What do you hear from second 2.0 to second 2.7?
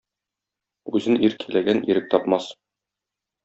тапмас.